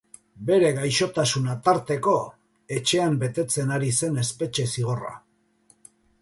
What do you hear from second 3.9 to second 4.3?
zen